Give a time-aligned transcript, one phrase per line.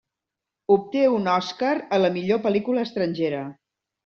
[0.75, 3.45] Obté un Òscar a la millor pel·lícula estrangera.